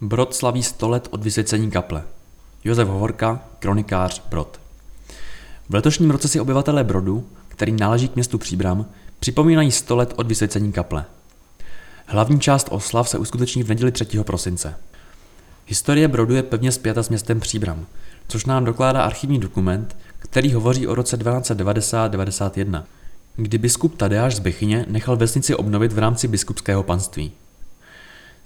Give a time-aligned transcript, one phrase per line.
[0.00, 2.02] Brod slaví 100 let od vysvěcení kaple.
[2.64, 4.60] Josef Hovorka, kronikář Brod.
[5.68, 8.86] V letošním roce si obyvatelé Brodu, který náleží k městu Příbram,
[9.20, 11.04] připomínají 100 let od vysvěcení kaple.
[12.06, 14.06] Hlavní část oslav se uskuteční v neděli 3.
[14.22, 14.74] prosince.
[15.66, 17.86] Historie Brodu je pevně spjata s městem Příbram,
[18.28, 22.84] což nám dokládá archivní dokument, který hovoří o roce 1290-91,
[23.36, 27.32] kdy biskup Tadeáš z Bechyně nechal vesnici obnovit v rámci biskupského panství.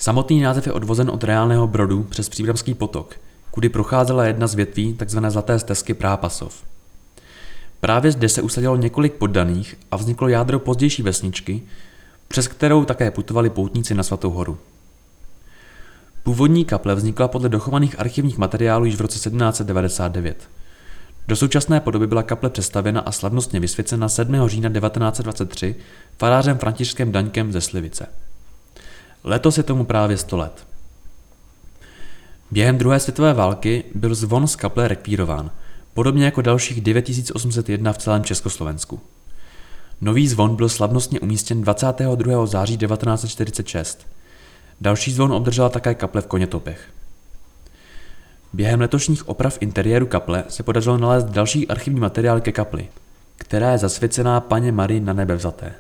[0.03, 4.95] Samotný název je odvozen od reálného brodu přes Příbramský potok, kudy procházela jedna z větví
[4.95, 5.19] tzv.
[5.29, 6.65] Zlaté stezky Prápasov.
[7.81, 11.63] Právě zde se usadilo několik poddaných a vzniklo jádro pozdější vesničky,
[12.29, 14.59] přes kterou také putovali poutníci na Svatou horu.
[16.23, 20.49] Původní kaple vznikla podle dochovaných archivních materiálů již v roce 1799.
[21.29, 24.49] Do současné podoby byla kaple přestavěna a slavnostně vysvěcena 7.
[24.49, 25.77] října 1923
[26.19, 28.07] farářem Františkem Daňkem ze Slivice.
[29.25, 30.67] Letos je tomu právě 100 let.
[32.51, 35.51] Během druhé světové války byl zvon z kaple rekvírován,
[35.95, 39.01] podobně jako dalších 9801 v celém Československu.
[40.01, 42.47] Nový zvon byl slavnostně umístěn 22.
[42.47, 44.07] září 1946.
[44.81, 46.89] Další zvon obdržela také kaple v Konětopech.
[48.53, 52.89] Během letošních oprav interiéru kaple se podařilo nalézt další archivní materiál ke kapli,
[53.37, 55.75] která je zasvěcená paně Marii na nebe vzaté.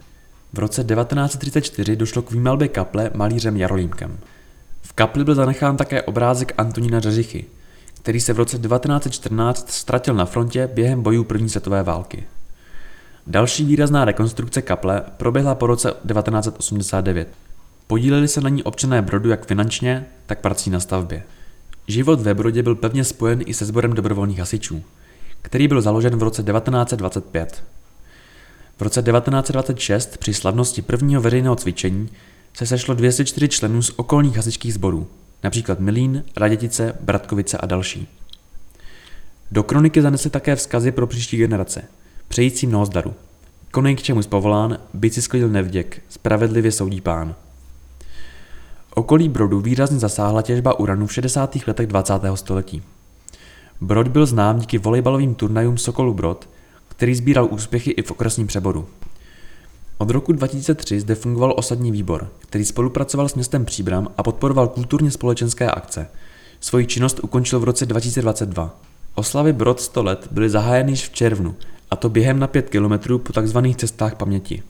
[0.52, 4.18] V roce 1934 došlo k výmalbě kaple malířem Jarolímkem.
[4.82, 7.44] V kapli byl zanechán také obrázek Antonína Řeřichy,
[7.94, 12.24] který se v roce 1914 ztratil na frontě během bojů první světové války.
[13.26, 17.28] Další výrazná rekonstrukce kaple proběhla po roce 1989.
[17.86, 21.22] Podíleli se na ní občané Brodu jak finančně, tak prací na stavbě.
[21.88, 24.82] Život ve Brodě byl pevně spojen i se sborem dobrovolných hasičů,
[25.42, 27.64] který byl založen v roce 1925.
[28.82, 32.08] V roce 1926 při slavnosti prvního veřejného cvičení
[32.54, 35.06] se sešlo 204 členů z okolních hasičských sborů,
[35.42, 38.08] například Milín, Radětice, Bratkovice a další.
[39.50, 41.84] Do kroniky zanesly také vzkazy pro příští generace,
[42.28, 43.14] přející mnoho zdaru.
[43.70, 47.34] Konej k čemu zpovolán, byť si sklidil nevděk, spravedlivě soudí pán.
[48.94, 51.56] Okolí Brodu výrazně zasáhla těžba uranu v 60.
[51.66, 52.14] letech 20.
[52.34, 52.82] století.
[53.80, 56.48] Brod byl znám díky volejbalovým turnajům Sokolu Brod,
[57.02, 58.86] který sbíral úspěchy i v okresním přeboru.
[59.98, 65.10] Od roku 2003 zde fungoval osadní výbor, který spolupracoval s městem Příbram a podporoval kulturně
[65.10, 66.06] společenské akce.
[66.60, 68.80] Svoji činnost ukončil v roce 2022.
[69.14, 71.54] Oslavy Brod 100 let byly zahájeny již v červnu,
[71.90, 73.58] a to během na 5 kilometrů po tzv.
[73.76, 74.62] cestách paměti.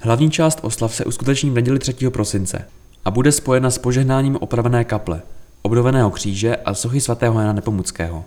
[0.00, 1.94] Hlavní část oslav se uskuteční v neděli 3.
[2.10, 2.64] prosince
[3.04, 5.22] a bude spojena s požehnáním opravené kaple,
[5.62, 8.24] obnoveného kříže a sochy svatého Jana Nepomuckého.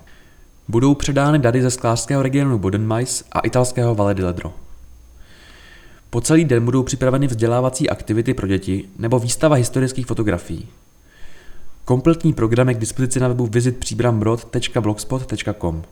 [0.68, 4.54] Budou předány dary ze sklářského regionu Bodenmais a italského Valle di Ledro.
[6.10, 10.68] Po celý den budou připraveny vzdělávací aktivity pro děti nebo výstava historických fotografií.
[11.84, 15.82] Kompletní program je k dispozici na webu visitpříbrambrod.blogspot.com.